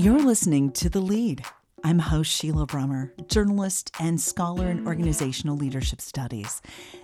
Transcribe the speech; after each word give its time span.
You're 0.00 0.24
listening 0.24 0.72
to 0.72 0.88
The 0.88 1.02
Lead. 1.02 1.44
I'm 1.84 1.98
host 1.98 2.30
Sheila 2.32 2.66
Brummer, 2.66 3.10
journalist 3.28 3.90
and 4.00 4.18
scholar 4.18 4.70
in 4.70 4.86
organizational 4.86 5.58
leadership 5.58 6.00
studies. 6.00 6.62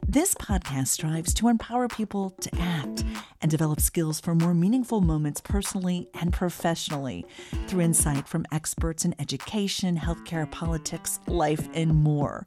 This 0.09 0.35
podcast 0.35 0.87
strives 0.87 1.35
to 1.35 1.49
empower 1.49 1.89
people 1.89 2.31
to 2.31 2.51
act 2.59 3.05
and 3.43 3.51
develop 3.51 3.83
skills 3.83 4.19
for 4.19 4.35
more 4.35 4.55
meaningful 4.55 5.03
moments 5.03 5.43
personally 5.43 6.09
and 6.15 6.33
professionally 6.33 7.27
through 7.67 7.83
insight 7.83 8.27
from 8.27 8.47
experts 8.51 9.05
in 9.05 9.15
education, 9.19 9.99
healthcare, 9.99 10.51
politics, 10.51 11.21
life, 11.27 11.69
and 11.75 11.95
more. 11.95 12.47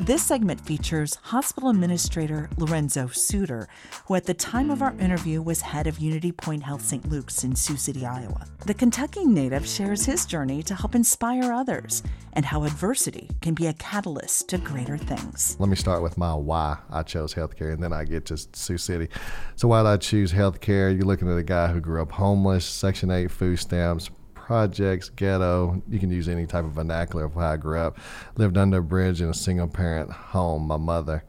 This 0.00 0.22
segment 0.22 0.60
features 0.60 1.16
hospital 1.16 1.70
administrator 1.70 2.48
Lorenzo 2.56 3.08
Suter, 3.08 3.68
who 4.06 4.14
at 4.14 4.26
the 4.26 4.32
time 4.32 4.70
of 4.70 4.80
our 4.80 4.94
interview 5.00 5.42
was 5.42 5.60
head 5.60 5.88
of 5.88 5.98
Unity 5.98 6.30
Point 6.30 6.62
Health 6.62 6.82
St. 6.82 7.08
Luke's 7.08 7.42
in 7.42 7.56
Sioux 7.56 7.76
City, 7.76 8.06
Iowa. 8.06 8.46
The 8.64 8.74
Kentucky 8.74 9.26
native 9.26 9.66
shares 9.66 10.06
his 10.06 10.24
journey 10.24 10.62
to 10.62 10.76
help 10.76 10.94
inspire 10.94 11.52
others 11.52 12.04
and 12.34 12.44
how 12.44 12.62
adversity 12.62 13.28
can 13.40 13.54
be 13.54 13.66
a 13.66 13.72
catalyst 13.72 14.48
to 14.50 14.58
greater 14.58 14.96
things. 14.96 15.56
Let 15.58 15.68
me 15.68 15.76
start 15.76 16.00
with 16.00 16.16
my 16.16 16.32
why 16.32 16.78
I 16.90 17.02
chose 17.02 17.34
healthcare, 17.34 17.72
and 17.72 17.82
then 17.82 17.92
I 17.92 18.04
get 18.04 18.24
to 18.26 18.38
Sioux 18.52 18.78
City. 18.78 19.08
So, 19.56 19.66
why 19.66 19.82
did 19.82 19.88
I 19.88 19.96
choose 19.96 20.32
healthcare? 20.32 20.94
You're 20.94 21.06
looking 21.06 21.28
at 21.28 21.36
a 21.36 21.42
guy 21.42 21.66
who 21.72 21.80
grew 21.80 22.00
up 22.00 22.12
homeless, 22.12 22.64
Section 22.64 23.10
8 23.10 23.32
food 23.32 23.58
stamps, 23.58 24.10
projects, 24.48 25.10
ghetto. 25.10 25.82
You 25.90 25.98
can 25.98 26.10
use 26.10 26.26
any 26.26 26.46
type 26.46 26.64
of 26.64 26.70
vernacular 26.70 27.26
of 27.26 27.34
how 27.34 27.52
I 27.52 27.56
grew 27.58 27.78
up. 27.78 27.98
Lived 28.38 28.56
under 28.56 28.78
a 28.78 28.82
bridge 28.82 29.20
in 29.20 29.28
a 29.28 29.34
single 29.34 29.68
parent 29.68 30.10
home, 30.10 30.66
my 30.66 30.78
mother. 30.78 31.22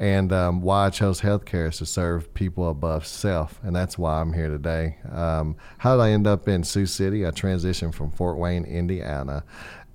And 0.00 0.32
um, 0.32 0.62
why 0.62 0.86
I 0.86 0.90
chose 0.90 1.20
healthcare 1.20 1.68
is 1.68 1.78
to 1.78 1.86
serve 1.86 2.34
people 2.34 2.68
above 2.68 3.06
self, 3.06 3.60
and 3.62 3.74
that's 3.74 3.96
why 3.96 4.20
I'm 4.20 4.32
here 4.32 4.48
today. 4.48 4.98
Um, 5.12 5.56
how 5.78 5.96
did 5.96 6.02
I 6.02 6.10
end 6.10 6.26
up 6.26 6.48
in 6.48 6.64
Sioux 6.64 6.86
City? 6.86 7.24
I 7.24 7.30
transitioned 7.30 7.94
from 7.94 8.10
Fort 8.10 8.36
Wayne, 8.36 8.64
Indiana, 8.64 9.44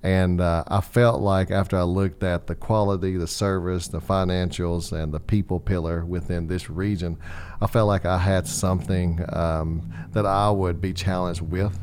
and 0.02 0.40
uh, 0.40 0.64
I 0.66 0.80
felt 0.80 1.20
like 1.20 1.50
after 1.50 1.76
I 1.76 1.82
looked 1.82 2.22
at 2.22 2.46
the 2.46 2.54
quality, 2.54 3.18
the 3.18 3.26
service, 3.26 3.88
the 3.88 4.00
financials, 4.00 4.92
and 4.92 5.12
the 5.12 5.20
people 5.20 5.60
pillar 5.60 6.06
within 6.06 6.46
this 6.46 6.70
region, 6.70 7.18
I 7.60 7.66
felt 7.66 7.86
like 7.86 8.06
I 8.06 8.16
had 8.16 8.46
something 8.46 9.22
um, 9.28 9.92
that 10.12 10.24
I 10.24 10.50
would 10.50 10.80
be 10.80 10.94
challenged 10.94 11.42
with. 11.42 11.78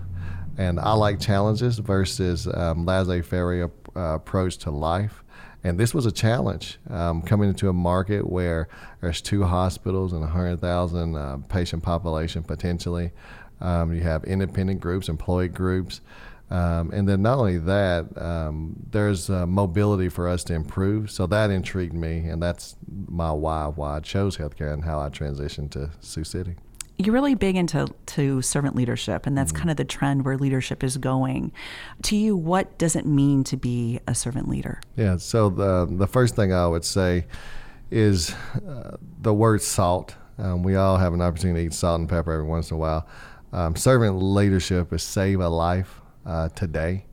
And 0.59 0.77
I 0.77 0.91
like 0.91 1.21
challenges 1.21 1.79
versus 1.79 2.45
um, 2.53 2.85
laissez 2.85 3.21
faire 3.21 3.63
uh, 3.63 3.69
approach 3.95 4.57
to 4.57 4.71
life. 4.71 5.23
And 5.63 5.79
this 5.79 5.93
was 5.93 6.05
a 6.05 6.11
challenge 6.11 6.79
um, 6.89 7.21
coming 7.21 7.47
into 7.47 7.69
a 7.69 7.73
market 7.73 8.29
where 8.29 8.67
there's 8.99 9.21
two 9.21 9.45
hospitals 9.45 10.11
and 10.11 10.19
100,000 10.19 11.15
uh, 11.15 11.37
patient 11.47 11.81
population 11.81 12.43
potentially. 12.43 13.11
Um, 13.61 13.93
you 13.93 14.01
have 14.01 14.25
independent 14.25 14.81
groups, 14.81 15.07
employee 15.07 15.47
groups. 15.47 16.01
Um, 16.51 16.91
and 16.91 17.07
then 17.07 17.21
not 17.21 17.37
only 17.37 17.59
that, 17.59 18.21
um, 18.21 18.75
there's 18.91 19.29
uh, 19.29 19.47
mobility 19.47 20.09
for 20.09 20.27
us 20.27 20.43
to 20.45 20.55
improve. 20.55 21.09
So 21.09 21.25
that 21.27 21.51
intrigued 21.51 21.93
me, 21.93 22.27
and 22.27 22.43
that's 22.43 22.75
my 23.07 23.31
why, 23.31 23.67
why 23.67 23.95
I 23.95 23.99
chose 24.01 24.35
healthcare 24.35 24.73
and 24.73 24.83
how 24.83 24.99
I 24.99 25.07
transitioned 25.07 25.71
to 25.71 25.91
Sioux 26.01 26.25
City 26.25 26.55
you're 26.99 27.13
really 27.13 27.33
big 27.33 27.55
into 27.55 27.87
to 28.05 28.41
servant 28.41 28.75
leadership 28.75 29.25
and 29.25 29.37
that's 29.37 29.53
mm. 29.53 29.55
kind 29.55 29.71
of 29.71 29.77
the 29.77 29.85
trend 29.85 30.25
where 30.25 30.37
leadership 30.37 30.83
is 30.83 30.97
going. 30.97 31.51
To 32.03 32.15
you 32.15 32.35
what 32.35 32.77
does 32.77 32.95
it 32.95 33.05
mean 33.05 33.43
to 33.45 33.57
be 33.57 33.99
a 34.05 34.13
servant 34.13 34.49
leader? 34.49 34.81
Yeah 34.95 35.17
so 35.17 35.49
the 35.49 35.87
the 35.89 36.07
first 36.07 36.35
thing 36.35 36.53
i 36.53 36.67
would 36.67 36.85
say 36.85 37.25
is 37.91 38.33
uh, 38.67 38.97
the 39.21 39.33
word 39.33 39.61
salt. 39.61 40.15
Um, 40.37 40.63
we 40.63 40.75
all 40.75 40.97
have 40.97 41.13
an 41.13 41.21
opportunity 41.21 41.61
to 41.61 41.65
eat 41.67 41.73
salt 41.73 41.99
and 41.99 42.09
pepper 42.09 42.31
every 42.31 42.45
once 42.45 42.71
in 42.71 42.75
a 42.75 42.77
while. 42.77 43.07
Um, 43.51 43.75
servant 43.75 44.21
leadership 44.21 44.93
is 44.93 45.03
save 45.03 45.39
a 45.39 45.49
life 45.49 46.01
uh, 46.25 46.49
today. 46.49 47.05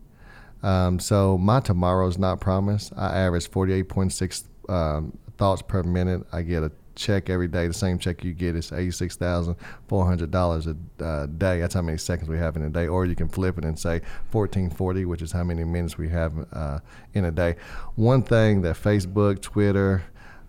Um, 0.62 0.98
so 0.98 1.38
my 1.38 1.60
tomorrow 1.60 2.06
is 2.08 2.18
not 2.18 2.40
promised. 2.40 2.92
I 2.96 3.16
average 3.18 3.50
48.6 3.50 4.44
um, 4.68 5.16
thoughts 5.38 5.62
per 5.62 5.82
minute. 5.82 6.26
I 6.32 6.42
get 6.42 6.62
a 6.62 6.72
check 6.96 7.30
every 7.30 7.46
day. 7.46 7.68
The 7.68 7.74
same 7.74 7.98
check 7.98 8.24
you 8.24 8.32
get 8.32 8.56
is 8.56 8.72
eighty 8.72 8.90
six 8.90 9.16
thousand 9.16 9.56
four 9.86 10.04
hundred 10.06 10.30
dollars 10.30 10.66
a 10.66 10.76
uh, 11.04 11.26
day. 11.26 11.60
That's 11.60 11.74
how 11.74 11.82
many 11.82 11.98
seconds 11.98 12.28
we 12.28 12.38
have 12.38 12.56
in 12.56 12.62
a 12.62 12.70
day. 12.70 12.88
Or 12.88 13.06
you 13.06 13.14
can 13.14 13.28
flip 13.28 13.58
it 13.58 13.64
and 13.64 13.78
say 13.78 14.00
fourteen 14.30 14.70
forty, 14.70 15.04
which 15.04 15.22
is 15.22 15.32
how 15.32 15.44
many 15.44 15.62
minutes 15.62 15.96
we 15.96 16.08
have 16.08 16.32
uh, 16.52 16.80
in 17.14 17.24
a 17.24 17.30
day. 17.30 17.56
One 17.94 18.22
thing 18.22 18.62
that 18.62 18.76
Facebook, 18.76 19.40
Twitter, 19.40 20.02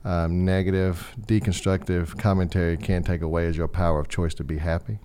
um, 0.04 0.46
negative, 0.46 1.14
deconstructive 1.22 2.18
commentary 2.18 2.78
can't 2.78 3.06
take 3.06 3.22
away 3.22 3.46
is 3.46 3.58
your 3.58 3.68
power 3.68 4.00
of 4.00 4.08
choice 4.08 4.34
to 4.36 4.44
be 4.44 4.58
happy. 4.58 5.00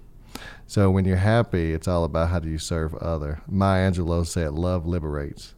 So 0.67 0.91
when 0.91 1.05
you're 1.05 1.17
happy, 1.17 1.75
it's 1.75 1.87
all 1.87 2.05
about 2.05 2.31
how 2.31 2.39
do 2.39 2.49
you 2.49 2.59
serve 2.59 2.95
other. 2.95 3.43
Maya 3.47 3.91
Angelou 3.91 4.27
said, 4.27 4.53
"Love 4.53 4.87
liberates." 4.87 5.55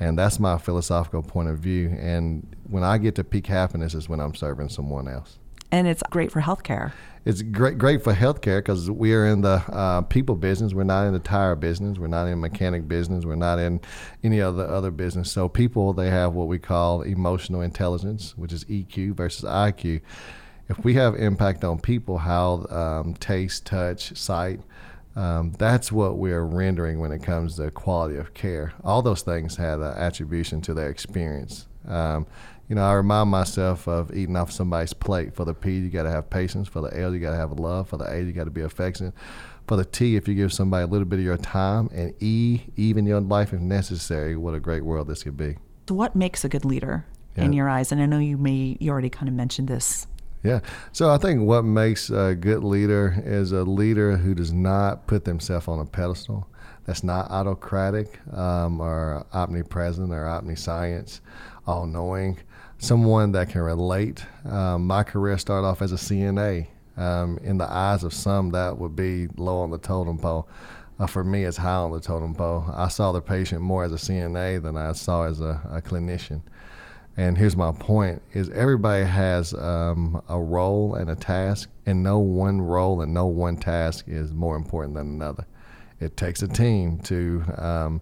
And 0.00 0.18
that's 0.18 0.38
my 0.38 0.58
philosophical 0.58 1.22
point 1.22 1.48
of 1.48 1.58
view. 1.58 1.88
And 1.98 2.54
when 2.68 2.82
I 2.82 2.98
get 2.98 3.14
to 3.16 3.24
peak 3.24 3.46
happiness 3.46 3.94
is 3.94 4.08
when 4.08 4.20
I'm 4.20 4.34
serving 4.34 4.68
someone 4.68 5.08
else. 5.08 5.38
And 5.70 5.86
it's 5.86 6.02
great 6.10 6.32
for 6.32 6.40
healthcare. 6.40 6.92
It's 7.24 7.42
great, 7.42 7.76
great 7.76 8.02
for 8.02 8.14
healthcare 8.14 8.60
because 8.60 8.90
we 8.90 9.12
are 9.12 9.26
in 9.26 9.42
the 9.42 9.62
uh, 9.70 10.00
people 10.02 10.34
business. 10.34 10.72
We're 10.72 10.84
not 10.84 11.06
in 11.06 11.12
the 11.12 11.18
tire 11.18 11.56
business. 11.56 11.98
We're 11.98 12.06
not 12.06 12.26
in 12.26 12.40
mechanic 12.40 12.88
business. 12.88 13.26
We're 13.26 13.34
not 13.34 13.58
in 13.58 13.80
any 14.24 14.40
other 14.40 14.66
other 14.66 14.90
business. 14.90 15.30
So 15.30 15.46
people, 15.46 15.92
they 15.92 16.08
have 16.08 16.32
what 16.32 16.48
we 16.48 16.58
call 16.58 17.02
emotional 17.02 17.60
intelligence, 17.60 18.34
which 18.38 18.52
is 18.52 18.64
EQ 18.64 19.14
versus 19.14 19.44
IQ. 19.44 20.00
If 20.70 20.84
we 20.84 20.94
have 20.94 21.16
impact 21.16 21.64
on 21.64 21.78
people, 21.80 22.16
how 22.18 22.66
um, 22.70 23.14
taste, 23.14 23.66
touch, 23.66 24.16
sight, 24.16 24.60
um, 25.18 25.52
that's 25.58 25.90
what 25.90 26.16
we're 26.16 26.44
rendering 26.44 27.00
when 27.00 27.10
it 27.10 27.24
comes 27.24 27.56
to 27.56 27.72
quality 27.72 28.16
of 28.16 28.34
care. 28.34 28.72
All 28.84 29.02
those 29.02 29.22
things 29.22 29.56
have 29.56 29.80
an 29.80 29.96
attribution 29.96 30.60
to 30.60 30.74
their 30.74 30.90
experience. 30.90 31.66
Um, 31.88 32.24
you 32.68 32.76
know, 32.76 32.84
I 32.84 32.92
remind 32.92 33.28
myself 33.28 33.88
of 33.88 34.14
eating 34.14 34.36
off 34.36 34.52
somebody's 34.52 34.92
plate. 34.92 35.34
For 35.34 35.44
the 35.44 35.54
P, 35.54 35.72
you 35.72 35.90
got 35.90 36.04
to 36.04 36.10
have 36.10 36.30
patience. 36.30 36.68
For 36.68 36.82
the 36.82 36.96
L, 36.96 37.12
you 37.12 37.18
got 37.18 37.30
to 37.32 37.36
have 37.36 37.58
love. 37.58 37.88
For 37.88 37.96
the 37.96 38.04
A, 38.04 38.20
you 38.20 38.30
got 38.30 38.44
to 38.44 38.52
be 38.52 38.60
affectionate. 38.60 39.12
For 39.66 39.76
the 39.76 39.84
T, 39.84 40.14
if 40.14 40.28
you 40.28 40.36
give 40.36 40.52
somebody 40.52 40.84
a 40.84 40.86
little 40.86 41.04
bit 41.04 41.18
of 41.18 41.24
your 41.24 41.36
time, 41.36 41.90
and 41.92 42.14
E, 42.22 42.60
even 42.76 43.04
your 43.04 43.20
life 43.20 43.52
if 43.52 43.60
necessary, 43.60 44.36
what 44.36 44.54
a 44.54 44.60
great 44.60 44.84
world 44.84 45.08
this 45.08 45.24
could 45.24 45.36
be. 45.36 45.56
So, 45.88 45.96
what 45.96 46.14
makes 46.14 46.44
a 46.44 46.48
good 46.48 46.64
leader 46.64 47.06
yeah. 47.36 47.42
in 47.42 47.52
your 47.52 47.68
eyes? 47.68 47.90
And 47.90 48.00
I 48.00 48.06
know 48.06 48.18
you 48.18 48.38
may 48.38 48.76
you 48.78 48.92
already 48.92 49.10
kind 49.10 49.28
of 49.28 49.34
mentioned 49.34 49.66
this 49.66 50.06
yeah. 50.42 50.60
So 50.92 51.10
I 51.10 51.18
think 51.18 51.42
what 51.42 51.62
makes 51.62 52.10
a 52.10 52.34
good 52.34 52.64
leader 52.64 53.22
is 53.24 53.52
a 53.52 53.62
leader 53.64 54.16
who 54.16 54.34
does 54.34 54.52
not 54.52 55.06
put 55.06 55.24
themselves 55.24 55.68
on 55.68 55.80
a 55.80 55.84
pedestal. 55.84 56.48
That's 56.84 57.04
not 57.04 57.30
autocratic 57.30 58.18
um, 58.34 58.80
or 58.80 59.26
omnipresent 59.32 60.12
or 60.12 60.26
omniscience, 60.26 61.20
all 61.66 61.86
knowing. 61.86 62.38
Someone 62.78 63.32
that 63.32 63.50
can 63.50 63.60
relate. 63.60 64.24
Um, 64.44 64.86
my 64.86 65.02
career 65.02 65.36
started 65.36 65.66
off 65.66 65.82
as 65.82 65.92
a 65.92 65.96
CNA. 65.96 66.68
Um, 66.96 67.38
in 67.42 67.58
the 67.58 67.70
eyes 67.70 68.02
of 68.02 68.12
some, 68.12 68.50
that 68.50 68.78
would 68.78 68.96
be 68.96 69.28
low 69.36 69.58
on 69.60 69.70
the 69.70 69.78
totem 69.78 70.18
pole. 70.18 70.48
Uh, 70.98 71.06
for 71.06 71.22
me, 71.22 71.44
it's 71.44 71.56
high 71.56 71.74
on 71.74 71.92
the 71.92 72.00
totem 72.00 72.34
pole. 72.34 72.64
I 72.74 72.88
saw 72.88 73.12
the 73.12 73.20
patient 73.20 73.60
more 73.60 73.84
as 73.84 73.92
a 73.92 73.96
CNA 73.96 74.62
than 74.62 74.76
I 74.76 74.92
saw 74.92 75.24
as 75.24 75.40
a, 75.40 75.60
a 75.70 75.80
clinician. 75.80 76.42
And 77.18 77.36
here's 77.36 77.56
my 77.56 77.72
point: 77.72 78.22
is 78.32 78.48
everybody 78.50 79.04
has 79.04 79.52
um, 79.52 80.22
a 80.28 80.40
role 80.40 80.94
and 80.94 81.10
a 81.10 81.16
task, 81.16 81.68
and 81.84 82.00
no 82.00 82.20
one 82.20 82.62
role 82.62 83.00
and 83.00 83.12
no 83.12 83.26
one 83.26 83.56
task 83.56 84.04
is 84.06 84.32
more 84.32 84.54
important 84.54 84.94
than 84.94 85.08
another. 85.08 85.44
It 85.98 86.16
takes 86.16 86.42
a 86.42 86.48
team 86.48 86.98
to 87.00 87.42
um, 87.58 88.00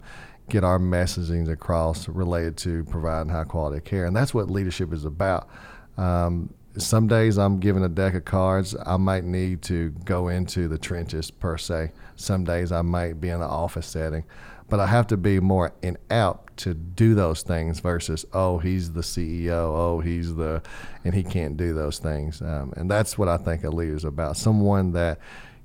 get 0.51 0.65
our 0.65 0.79
messaging 0.79 1.51
across 1.51 2.09
related 2.09 2.59
to 2.59 2.85
providing 2.85 3.33
high 3.33 3.45
quality 3.45 3.81
care, 3.81 4.05
and 4.05 4.15
that's 4.15 4.35
what 4.35 4.51
leadership 4.51 4.93
is 4.93 5.07
about. 5.07 5.49
Um, 5.97 6.53
some 6.79 7.07
days 7.07 7.39
I'm 7.39 7.59
given 7.59 7.83
a 7.83 7.89
deck 7.89 8.15
of 8.15 8.25
cards. 8.25 8.75
I 8.85 8.97
might 8.97 9.25
need 9.25 9.63
to 9.63 9.91
go 10.05 10.29
into 10.29 10.69
the 10.69 10.79
trenches 10.79 11.31
per 11.31 11.57
se. 11.57 11.93
Some 12.17 12.45
days 12.45 12.73
I 12.73 12.83
might 12.83 13.21
be 13.21 13.29
in 13.29 13.37
an 13.37 13.43
office 13.43 13.87
setting 13.87 14.25
but 14.69 14.81
I 14.81 14.87
have 14.87 15.07
to 15.09 15.17
be 15.17 15.41
more 15.41 15.73
in 15.83 15.97
out 16.11 16.57
to 16.59 16.75
do 16.75 17.15
those 17.15 17.43
things 17.43 17.81
versus 17.81 18.25
oh 18.33 18.59
he's 18.59 18.93
the 18.93 19.03
CEO 19.03 19.51
oh 19.51 20.01
he's 20.01 20.35
the 20.35 20.63
and 21.05 21.15
he 21.15 21.23
can't 21.23 21.57
do 21.57 21.75
those 21.75 21.99
things 21.99 22.41
um, 22.41 22.73
and 22.77 22.91
that's 22.91 23.19
what 23.19 23.29
I 23.29 23.37
think 23.37 23.63
a 23.65 23.71
leader 23.71 23.95
is 23.95 24.05
about 24.05 24.37
someone 24.37 24.93
that 24.93 25.19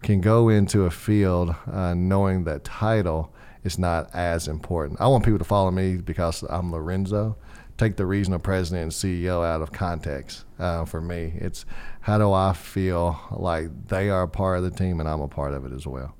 can 0.03 0.21
go 0.21 0.50
into 0.50 0.85
a 0.85 0.91
field 0.91 1.56
uh, 1.71 1.94
knowing 1.94 2.44
that 2.44 2.63
title 2.63 3.33
is 3.63 3.77
not 3.77 4.09
as 4.15 4.47
important. 4.47 5.00
I 5.00 5.07
want 5.07 5.24
people 5.24 5.38
to 5.38 5.45
follow 5.45 5.69
me 5.69 5.97
because 5.97 6.44
I'm 6.50 6.71
Lorenzo. 6.71 7.38
Take 7.81 7.95
the 7.95 8.06
regional 8.06 8.38
president 8.38 8.83
and 8.83 8.92
CEO 8.92 9.44
out 9.44 9.63
of 9.63 9.72
context. 9.72 10.45
Uh, 10.60 10.86
for 10.86 11.01
me, 11.01 11.33
it's 11.38 11.66
how 12.01 12.19
do 12.19 12.31
I 12.31 12.54
feel 12.54 13.19
like 13.31 13.88
they 13.88 14.12
are 14.12 14.22
a 14.22 14.28
part 14.28 14.60
of 14.60 14.63
the 14.63 14.69
team 14.69 15.00
and 15.00 15.10
I'm 15.10 15.19
a 15.19 15.28
part 15.28 15.56
of 15.56 15.66
it 15.66 15.72
as 15.72 15.88
well. 15.88 16.13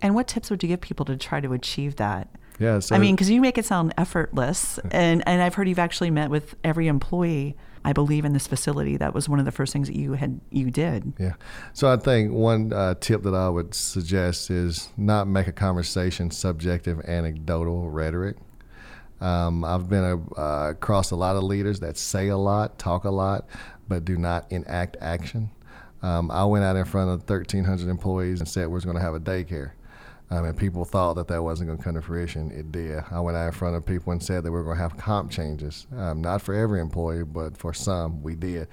And 0.00 0.14
what 0.14 0.28
tips 0.28 0.48
would 0.48 0.62
you 0.62 0.68
give 0.68 0.80
people 0.80 1.04
to 1.06 1.16
try 1.16 1.40
to 1.40 1.54
achieve 1.54 1.96
that? 1.96 2.28
Yeah, 2.60 2.78
so 2.78 2.94
I 2.94 3.00
mean, 3.00 3.16
because 3.16 3.28
you 3.30 3.40
make 3.40 3.58
it 3.58 3.64
sound 3.64 3.92
effortless, 3.98 4.78
and 4.92 5.24
and 5.26 5.42
I've 5.42 5.54
heard 5.54 5.68
you've 5.68 5.80
actually 5.80 6.12
met 6.12 6.30
with 6.30 6.54
every 6.62 6.86
employee. 6.86 7.56
I 7.84 7.92
believe 7.92 8.24
in 8.24 8.32
this 8.32 8.46
facility. 8.46 8.96
That 8.96 9.12
was 9.12 9.28
one 9.28 9.40
of 9.40 9.44
the 9.44 9.50
first 9.50 9.72
things 9.72 9.88
that 9.88 9.96
you 9.96 10.12
had 10.12 10.40
you 10.50 10.70
did. 10.70 11.14
Yeah. 11.18 11.32
So 11.72 11.92
I 11.92 11.96
think 11.96 12.30
one 12.30 12.72
uh, 12.72 12.94
tip 13.00 13.24
that 13.24 13.34
I 13.34 13.48
would 13.48 13.74
suggest 13.74 14.52
is 14.52 14.90
not 14.96 15.26
make 15.26 15.48
a 15.48 15.52
conversation 15.52 16.30
subjective, 16.30 17.00
anecdotal 17.08 17.90
rhetoric. 17.90 18.36
Um, 19.22 19.64
I've 19.64 19.88
been 19.88 20.04
a, 20.04 20.40
uh, 20.40 20.70
across 20.70 21.12
a 21.12 21.16
lot 21.16 21.36
of 21.36 21.44
leaders 21.44 21.80
that 21.80 21.96
say 21.96 22.28
a 22.28 22.36
lot, 22.36 22.78
talk 22.78 23.04
a 23.04 23.10
lot, 23.10 23.46
but 23.88 24.04
do 24.04 24.16
not 24.16 24.50
enact 24.50 24.96
action. 25.00 25.50
Um, 26.02 26.30
I 26.30 26.44
went 26.44 26.64
out 26.64 26.74
in 26.74 26.84
front 26.84 27.10
of 27.10 27.20
1,300 27.28 27.88
employees 27.88 28.40
and 28.40 28.48
said 28.48 28.66
we're 28.66 28.80
going 28.80 28.96
to 28.96 29.02
have 29.02 29.14
a 29.14 29.20
daycare. 29.20 29.72
Um, 30.30 30.46
and 30.46 30.56
people 30.56 30.84
thought 30.84 31.14
that 31.14 31.28
that 31.28 31.42
wasn't 31.42 31.68
going 31.68 31.78
to 31.78 31.84
come 31.84 31.94
to 31.94 32.02
fruition. 32.02 32.50
It 32.50 32.72
did. 32.72 33.04
I 33.10 33.20
went 33.20 33.36
out 33.36 33.46
in 33.46 33.52
front 33.52 33.76
of 33.76 33.86
people 33.86 34.12
and 34.12 34.22
said 34.22 34.42
that 34.42 34.50
we 34.50 34.56
were 34.56 34.64
going 34.64 34.78
to 34.78 34.82
have 34.82 34.96
comp 34.96 35.30
changes. 35.30 35.86
Um, 35.96 36.22
not 36.22 36.42
for 36.42 36.54
every 36.54 36.80
employee, 36.80 37.24
but 37.24 37.56
for 37.56 37.72
some, 37.72 38.22
we 38.22 38.34
did. 38.34 38.66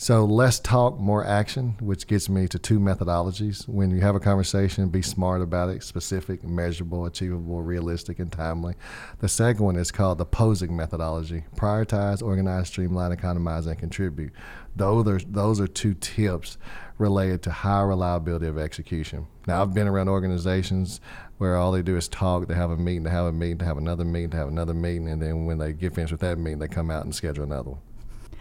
So 0.00 0.24
less 0.24 0.58
talk, 0.58 0.98
more 0.98 1.26
action, 1.26 1.76
which 1.78 2.06
gets 2.06 2.30
me 2.30 2.48
to 2.48 2.58
two 2.58 2.80
methodologies. 2.80 3.68
When 3.68 3.90
you 3.90 4.00
have 4.00 4.14
a 4.14 4.18
conversation, 4.18 4.88
be 4.88 5.02
smart 5.02 5.42
about 5.42 5.68
it, 5.68 5.82
specific, 5.82 6.42
measurable, 6.42 7.04
achievable, 7.04 7.60
realistic, 7.60 8.18
and 8.18 8.32
timely. 8.32 8.76
The 9.18 9.28
second 9.28 9.62
one 9.62 9.76
is 9.76 9.92
called 9.92 10.16
the 10.16 10.24
POSEC 10.24 10.70
methodology 10.70 11.44
prioritize, 11.54 12.22
organize, 12.22 12.68
streamline, 12.68 13.12
economize, 13.12 13.66
and 13.66 13.78
contribute. 13.78 14.32
Those 14.74 15.06
are, 15.06 15.18
those 15.18 15.60
are 15.60 15.66
two 15.66 15.92
tips 15.92 16.56
related 16.96 17.42
to 17.42 17.50
high 17.50 17.82
reliability 17.82 18.46
of 18.46 18.56
execution. 18.56 19.26
Now, 19.46 19.60
I've 19.60 19.74
been 19.74 19.86
around 19.86 20.08
organizations 20.08 21.02
where 21.36 21.56
all 21.56 21.72
they 21.72 21.82
do 21.82 21.98
is 21.98 22.08
talk, 22.08 22.48
they 22.48 22.54
have 22.54 22.70
a 22.70 22.78
meeting, 22.78 23.02
they 23.02 23.10
have 23.10 23.26
a 23.26 23.32
meeting, 23.32 23.58
they 23.58 23.66
have 23.66 23.76
another 23.76 24.06
meeting, 24.06 24.30
they 24.30 24.38
have 24.38 24.48
another 24.48 24.72
meeting, 24.72 25.10
and 25.10 25.20
then 25.20 25.44
when 25.44 25.58
they 25.58 25.74
get 25.74 25.94
finished 25.94 26.12
with 26.12 26.22
that 26.22 26.38
meeting, 26.38 26.58
they 26.58 26.68
come 26.68 26.90
out 26.90 27.04
and 27.04 27.14
schedule 27.14 27.44
another 27.44 27.72
one. 27.72 27.80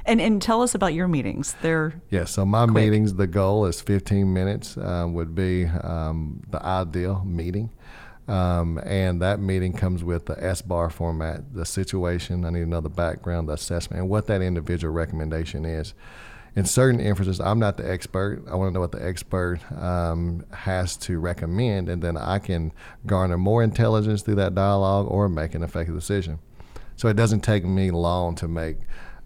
And 0.09 0.19
and 0.19 0.41
tell 0.41 0.63
us 0.63 0.73
about 0.73 0.95
your 0.95 1.07
meetings. 1.07 1.55
They're 1.61 1.93
yeah. 2.09 2.25
So 2.25 2.43
my 2.43 2.65
quick. 2.65 2.83
meetings, 2.83 3.13
the 3.13 3.27
goal 3.27 3.67
is 3.67 3.79
15 3.79 4.33
minutes 4.33 4.75
um, 4.77 5.13
would 5.13 5.35
be 5.35 5.65
um, 5.65 6.41
the 6.49 6.59
ideal 6.65 7.23
meeting. 7.23 7.69
Um, 8.27 8.79
and 8.85 9.21
that 9.21 9.39
meeting 9.39 9.73
comes 9.73 10.03
with 10.03 10.25
the 10.25 10.35
SBAR 10.35 10.91
format, 10.91 11.53
the 11.53 11.65
situation. 11.65 12.45
I 12.45 12.49
need 12.49 12.61
another 12.61 12.89
background, 12.89 13.49
the 13.49 13.53
assessment, 13.53 14.01
and 14.01 14.09
what 14.09 14.27
that 14.27 14.41
individual 14.41 14.93
recommendation 14.93 15.63
is. 15.63 15.93
In 16.55 16.65
certain 16.65 16.99
instances, 16.99 17.39
I'm 17.39 17.59
not 17.59 17.77
the 17.77 17.89
expert. 17.89 18.43
I 18.49 18.55
want 18.55 18.69
to 18.69 18.73
know 18.73 18.79
what 18.79 18.91
the 18.91 19.03
expert 19.03 19.59
um, 19.71 20.43
has 20.51 20.97
to 20.97 21.19
recommend, 21.19 21.89
and 21.89 22.01
then 22.01 22.17
I 22.17 22.39
can 22.39 22.71
garner 23.05 23.37
more 23.37 23.63
intelligence 23.63 24.23
through 24.23 24.35
that 24.35 24.55
dialogue 24.55 25.07
or 25.09 25.29
make 25.29 25.53
an 25.53 25.63
effective 25.63 25.95
decision. 25.95 26.39
So 26.95 27.07
it 27.07 27.15
doesn't 27.15 27.41
take 27.41 27.63
me 27.63 27.91
long 27.91 28.35
to 28.35 28.47
make 28.47 28.77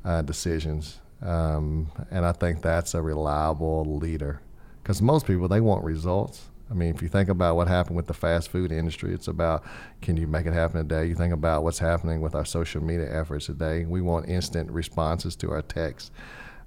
uh, 0.05 0.21
decisions. 0.21 0.99
Um, 1.21 1.91
and 2.11 2.25
I 2.25 2.33
think 2.33 2.61
that's 2.61 2.93
a 2.93 3.01
reliable 3.01 3.85
leader 3.97 4.41
because 4.81 5.01
most 5.01 5.25
people 5.25 5.47
they 5.47 5.61
want 5.61 5.83
results. 5.83 6.49
I 6.69 6.73
mean, 6.73 6.93
if 6.93 7.01
you 7.01 7.07
think 7.07 7.29
about 7.29 7.55
what 7.55 7.67
happened 7.67 7.95
with 7.95 8.07
the 8.07 8.13
fast 8.13 8.49
food 8.49 8.71
industry, 8.71 9.13
it's 9.13 9.27
about 9.27 9.63
can 10.01 10.17
you 10.17 10.27
make 10.27 10.45
it 10.45 10.53
happen 10.53 10.87
today? 10.87 11.05
You 11.05 11.15
think 11.15 11.33
about 11.33 11.63
what's 11.63 11.79
happening 11.79 12.19
with 12.19 12.35
our 12.35 12.45
social 12.45 12.83
media 12.83 13.07
efforts 13.11 13.45
today. 13.45 13.85
We 13.85 14.01
want 14.01 14.27
instant 14.27 14.71
responses 14.71 15.35
to 15.37 15.51
our 15.51 15.61
texts. 15.61 16.11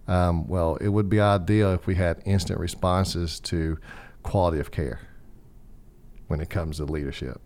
Um, 0.08 0.46
well, 0.46 0.76
it 0.76 0.88
would 0.88 1.08
be 1.08 1.20
ideal 1.20 1.72
if 1.72 1.86
we 1.86 1.96
had 1.96 2.22
instant 2.24 2.60
responses 2.60 3.40
to 3.40 3.78
quality 4.22 4.60
of 4.60 4.70
care 4.70 5.00
when 6.28 6.40
it 6.40 6.50
comes 6.50 6.76
to 6.76 6.84
leadership. 6.84 7.40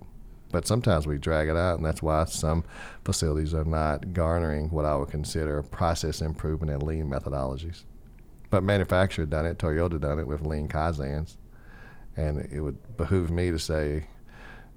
But 0.51 0.67
sometimes 0.67 1.07
we 1.07 1.19
drag 1.19 1.49
it 1.49 1.57
out, 1.57 1.77
and 1.77 1.85
that's 1.85 2.03
why 2.03 2.25
some 2.25 2.65
facilities 3.05 3.55
are 3.55 3.65
not 3.65 4.13
garnering 4.13 4.71
what 4.71 4.85
I 4.85 4.97
would 4.97 5.11
consider 5.11 5.63
process 5.63 6.21
improvement 6.21 6.73
and 6.73 6.83
lean 6.83 7.09
methodologies. 7.09 7.85
But 8.51 8.65
manufacturer 8.65 9.27
done 9.27 9.47
it, 9.47 9.59
Toyota 9.59 10.01
done 10.01 10.19
it 10.19 10.27
with 10.27 10.45
lean 10.45 10.69
kaizens, 10.69 11.37
and 12.17 12.41
it 12.53 12.61
would 12.61 12.97
behoove 12.97 13.31
me 13.31 13.51
to 13.53 13.59
say 13.59 14.09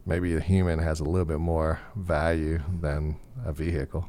maybe 0.06 0.36
a 0.36 0.40
human 0.40 0.80
has 0.80 1.00
a 1.00 1.04
little 1.04 1.26
bit 1.26 1.40
more 1.40 1.80
value 1.96 2.62
than 2.82 3.18
a 3.44 3.52
vehicle. 3.52 4.08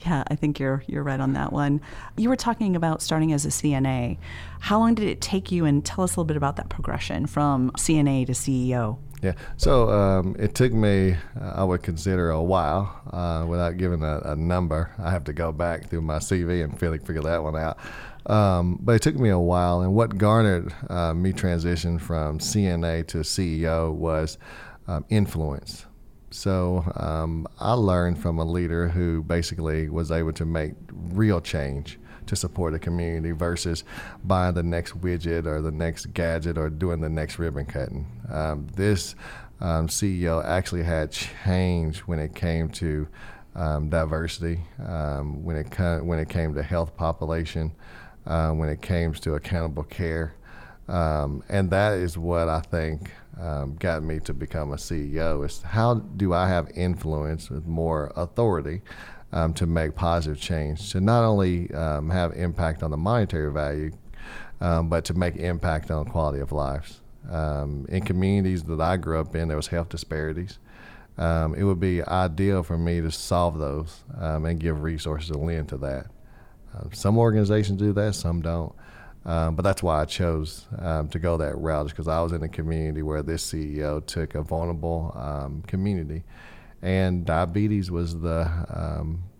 Yeah, 0.00 0.24
I 0.28 0.34
think 0.34 0.58
you're 0.58 0.82
you're 0.86 1.02
right 1.02 1.20
on 1.20 1.32
that 1.32 1.52
one. 1.52 1.80
You 2.16 2.28
were 2.28 2.36
talking 2.36 2.76
about 2.76 3.00
starting 3.00 3.32
as 3.32 3.46
a 3.46 3.48
CNA. 3.48 4.18
How 4.60 4.78
long 4.78 4.94
did 4.94 5.08
it 5.08 5.20
take 5.20 5.50
you 5.50 5.64
and 5.64 5.84
tell 5.84 6.04
us 6.04 6.10
a 6.10 6.20
little 6.20 6.24
bit 6.24 6.36
about 6.36 6.56
that 6.56 6.68
progression 6.68 7.26
from 7.26 7.70
CNA 7.72 8.26
to 8.26 8.32
CEO? 8.32 8.98
Yeah. 9.24 9.32
So 9.56 9.88
um, 9.88 10.36
it 10.38 10.54
took 10.54 10.74
me, 10.74 11.16
uh, 11.40 11.52
I 11.54 11.64
would 11.64 11.82
consider, 11.82 12.28
a 12.28 12.42
while 12.42 13.00
uh, 13.10 13.46
without 13.48 13.78
giving 13.78 14.02
a, 14.02 14.18
a, 14.18 14.36
number. 14.36 14.90
I 14.98 15.10
have 15.12 15.24
to 15.24 15.32
go 15.32 15.50
back 15.50 15.88
through 15.88 16.02
my 16.02 16.18
CV 16.18 16.62
and 16.62 16.78
figure, 16.78 16.98
figure 16.98 17.22
that 17.22 17.42
one 17.42 17.56
out. 17.56 17.78
Um, 18.26 18.78
but 18.82 18.96
it 18.96 19.00
took 19.00 19.14
me 19.14 19.30
a 19.30 19.38
while. 19.38 19.80
And 19.80 19.94
what 19.94 20.18
garnered 20.18 20.74
uh, 20.90 21.14
me 21.14 21.32
transition 21.32 21.98
from 21.98 22.38
CNA 22.38 23.06
to 23.08 23.18
CEO 23.18 23.94
was 23.94 24.36
um, 24.88 25.06
influence. 25.08 25.86
So 26.30 26.84
um, 26.94 27.46
I 27.58 27.72
learned 27.72 28.20
from 28.20 28.38
a 28.38 28.44
leader 28.44 28.88
who 28.88 29.22
basically 29.22 29.88
was 29.88 30.10
able 30.10 30.34
to 30.34 30.44
make 30.44 30.74
real 30.92 31.40
change 31.40 31.98
to 32.26 32.36
support 32.36 32.72
the 32.72 32.78
community 32.78 33.32
versus 33.32 33.84
buying 34.24 34.54
the 34.54 34.62
next 34.62 35.00
widget 35.00 35.46
or 35.46 35.60
the 35.60 35.72
next 35.72 36.06
gadget 36.14 36.58
or 36.58 36.70
doing 36.70 37.00
the 37.00 37.08
next 37.08 37.38
ribbon 37.38 37.66
cutting. 37.66 38.06
Um, 38.30 38.66
this 38.74 39.14
um, 39.60 39.88
CEO 39.88 40.44
actually 40.44 40.82
had 40.82 41.10
change 41.12 42.00
when 42.00 42.18
it 42.18 42.34
came 42.34 42.68
to 42.70 43.06
um, 43.54 43.88
diversity, 43.88 44.60
um, 44.84 45.44
when 45.44 45.56
it 45.56 46.04
when 46.04 46.18
it 46.18 46.28
came 46.28 46.54
to 46.54 46.62
health 46.62 46.96
population, 46.96 47.72
uh, 48.26 48.50
when 48.50 48.68
it 48.68 48.82
came 48.82 49.12
to 49.12 49.34
accountable 49.34 49.84
care. 49.84 50.34
Um, 50.88 51.42
and 51.48 51.70
that 51.70 51.94
is 51.94 52.18
what 52.18 52.48
I 52.48 52.60
think 52.60 53.10
um, 53.40 53.76
got 53.76 54.02
me 54.02 54.20
to 54.20 54.34
become 54.34 54.72
a 54.72 54.76
CEO. 54.76 55.44
Is 55.46 55.62
how 55.62 55.94
do 55.94 56.34
I 56.34 56.48
have 56.48 56.70
influence 56.74 57.48
with 57.48 57.66
more 57.66 58.12
authority 58.16 58.82
um, 59.34 59.52
to 59.52 59.66
make 59.66 59.94
positive 59.96 60.40
change, 60.40 60.92
to 60.92 61.00
not 61.00 61.24
only 61.24 61.70
um, 61.74 62.08
have 62.08 62.32
impact 62.34 62.82
on 62.82 62.92
the 62.92 62.96
monetary 62.96 63.52
value, 63.52 63.90
um, 64.60 64.88
but 64.88 65.04
to 65.06 65.14
make 65.14 65.34
impact 65.36 65.90
on 65.90 66.06
quality 66.06 66.38
of 66.38 66.52
lives. 66.52 67.00
Um, 67.28 67.84
in 67.88 68.04
communities 68.04 68.62
that 68.64 68.80
I 68.80 68.96
grew 68.96 69.18
up 69.18 69.34
in, 69.34 69.48
there 69.48 69.56
was 69.56 69.66
health 69.66 69.88
disparities. 69.88 70.58
Um, 71.18 71.54
it 71.54 71.64
would 71.64 71.80
be 71.80 72.02
ideal 72.04 72.62
for 72.62 72.78
me 72.78 73.00
to 73.00 73.10
solve 73.10 73.58
those 73.58 74.04
um, 74.20 74.44
and 74.44 74.60
give 74.60 74.82
resources 74.82 75.30
to 75.30 75.38
lend 75.38 75.68
to 75.70 75.78
that. 75.78 76.06
Uh, 76.72 76.84
some 76.92 77.18
organizations 77.18 77.78
do 77.78 77.92
that, 77.92 78.14
some 78.14 78.40
don't. 78.40 78.72
Um, 79.24 79.56
but 79.56 79.62
that's 79.62 79.82
why 79.82 80.00
I 80.00 80.04
chose 80.04 80.66
um, 80.78 81.08
to 81.08 81.18
go 81.18 81.38
that 81.38 81.56
route, 81.58 81.88
because 81.88 82.06
I 82.06 82.22
was 82.22 82.32
in 82.32 82.42
a 82.42 82.48
community 82.48 83.02
where 83.02 83.22
this 83.22 83.44
CEO 83.52 84.04
took 84.04 84.36
a 84.36 84.42
vulnerable 84.42 85.12
um, 85.16 85.62
community 85.62 86.22
and 86.84 87.24
diabetes 87.24 87.90
was 87.90 88.20
the 88.20 88.46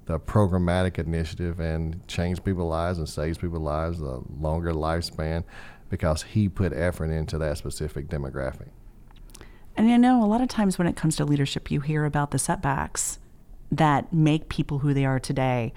the 0.06 0.18
programmatic 0.18 0.98
initiative 0.98 1.60
and 1.60 2.06
change 2.06 2.42
people's 2.44 2.70
lives 2.70 2.98
and 2.98 3.08
saves 3.08 3.38
people's 3.38 3.62
lives, 3.62 4.00
a 4.00 4.20
longer 4.38 4.72
lifespan, 4.72 5.44
because 5.88 6.22
he 6.22 6.48
put 6.48 6.72
effort 6.72 7.10
into 7.10 7.38
that 7.38 7.56
specific 7.58 8.08
demographic. 8.08 8.68
And 9.76 9.88
you 9.88 9.98
know, 9.98 10.22
a 10.22 10.26
lot 10.26 10.40
of 10.40 10.48
times 10.48 10.78
when 10.78 10.86
it 10.86 10.96
comes 10.96 11.16
to 11.16 11.24
leadership, 11.24 11.70
you 11.70 11.80
hear 11.80 12.04
about 12.04 12.30
the 12.30 12.38
setbacks 12.38 13.18
that 13.72 14.12
make 14.12 14.48
people 14.48 14.80
who 14.80 14.94
they 14.94 15.04
are 15.04 15.18
today. 15.18 15.72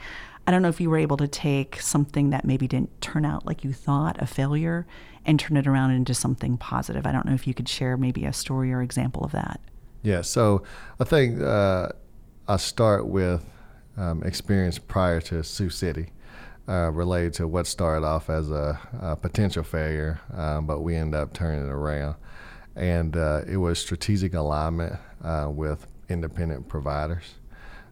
I 0.46 0.52
don't 0.52 0.62
know 0.62 0.70
if 0.70 0.80
you 0.80 0.90
were 0.90 0.98
able 0.98 1.18
to 1.18 1.28
take 1.28 1.82
something 1.82 2.30
that 2.30 2.46
maybe 2.46 2.68
didn't 2.68 3.02
turn 3.02 3.26
out 3.26 3.46
like 3.46 3.64
you 3.64 3.74
thought, 3.74 4.22
a 4.22 4.28
failure, 4.28 4.86
and 5.26 5.40
turn 5.40 5.58
it 5.58 5.68
around 5.68 5.92
into 5.92 6.14
something 6.14 6.58
positive. 6.58 7.06
I 7.06 7.12
don't 7.12 7.26
know 7.26 7.34
if 7.34 7.48
you 7.48 7.54
could 7.54 7.68
share 7.68 7.98
maybe 7.98 8.24
a 8.26 8.32
story 8.32 8.72
or 8.72 8.82
example 8.82 9.24
of 9.24 9.32
that. 9.34 9.60
Yeah, 10.04 10.22
so 10.22 10.64
I 11.00 11.04
think 11.04 11.42
uh, 11.42 11.90
I 12.48 12.58
start 12.58 13.08
with 13.08 13.44
um, 13.98 14.24
experience 14.24 14.78
prior 14.78 15.22
to 15.22 15.44
Sioux 15.44 15.70
City. 15.70 16.12
Uh, 16.70 16.92
related 16.92 17.34
to 17.34 17.48
what 17.48 17.66
started 17.66 18.06
off 18.06 18.30
as 18.30 18.52
a, 18.52 18.78
a 19.00 19.16
potential 19.16 19.64
failure, 19.64 20.20
um, 20.34 20.68
but 20.68 20.82
we 20.82 20.98
ended 20.98 21.18
up 21.18 21.32
turning 21.32 21.66
it 21.66 21.72
around. 21.72 22.14
And 22.76 23.16
uh, 23.16 23.44
it 23.48 23.56
was 23.56 23.80
strategic 23.80 24.34
alignment 24.34 25.00
uh, 25.24 25.48
with 25.50 25.88
independent 26.10 26.68
providers. 26.68 27.36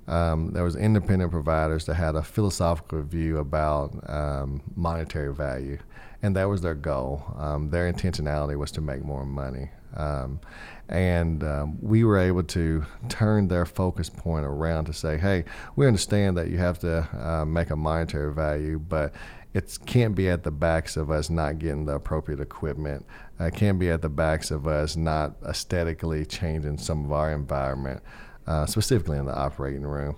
Um, 0.07 0.51
there 0.51 0.63
was 0.63 0.75
independent 0.75 1.31
providers 1.31 1.85
that 1.85 1.95
had 1.95 2.15
a 2.15 2.21
philosophical 2.21 3.01
view 3.01 3.37
about 3.37 3.97
um, 4.09 4.61
monetary 4.75 5.33
value, 5.33 5.79
and 6.21 6.35
that 6.35 6.49
was 6.49 6.61
their 6.61 6.75
goal. 6.75 7.23
Um, 7.37 7.69
their 7.69 7.91
intentionality 7.91 8.57
was 8.57 8.71
to 8.71 8.81
make 8.81 9.03
more 9.03 9.25
money. 9.25 9.69
Um, 9.95 10.39
and 10.87 11.43
um, 11.43 11.77
we 11.81 12.03
were 12.03 12.17
able 12.17 12.43
to 12.43 12.85
turn 13.09 13.47
their 13.47 13.65
focus 13.65 14.09
point 14.09 14.45
around 14.45 14.85
to 14.85 14.93
say, 14.93 15.17
hey, 15.17 15.45
we 15.75 15.87
understand 15.87 16.37
that 16.37 16.49
you 16.49 16.57
have 16.57 16.79
to 16.79 17.07
uh, 17.19 17.45
make 17.45 17.71
a 17.71 17.75
monetary 17.75 18.33
value, 18.33 18.77
but 18.79 19.13
it 19.53 19.77
can't 19.85 20.15
be 20.15 20.29
at 20.29 20.43
the 20.43 20.51
backs 20.51 20.97
of 20.97 21.09
us 21.09 21.29
not 21.29 21.59
getting 21.59 21.85
the 21.85 21.95
appropriate 21.95 22.39
equipment. 22.39 23.05
It 23.39 23.55
can't 23.55 23.79
be 23.79 23.89
at 23.89 24.01
the 24.01 24.09
backs 24.09 24.51
of 24.51 24.67
us 24.67 24.95
not 24.95 25.35
aesthetically 25.47 26.25
changing 26.25 26.77
some 26.77 27.05
of 27.05 27.11
our 27.11 27.31
environment. 27.31 28.03
uh, 28.47 28.65
specifically 28.65 29.17
in 29.17 29.25
the 29.25 29.35
operating 29.35 29.83
room. 29.83 30.15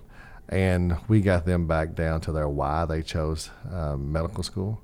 And 0.48 0.96
we 1.08 1.20
got 1.20 1.44
them 1.44 1.66
back 1.66 1.94
down 1.94 2.20
to 2.22 2.32
their 2.32 2.48
why 2.48 2.84
they 2.86 3.02
chose 3.02 3.50
um, 3.70 4.10
medical 4.12 4.42
school. 4.42 4.80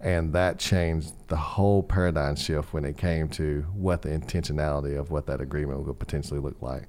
And 0.00 0.32
that 0.32 0.58
changed 0.58 1.12
the 1.28 1.36
whole 1.36 1.82
paradigm 1.82 2.36
shift 2.36 2.72
when 2.72 2.84
it 2.84 2.96
came 2.96 3.28
to 3.30 3.66
what 3.74 4.02
the 4.02 4.10
intentionality 4.10 4.98
of 4.98 5.10
what 5.10 5.26
that 5.26 5.40
agreement 5.40 5.84
would 5.84 5.98
potentially 5.98 6.40
look 6.40 6.60
like. 6.62 6.84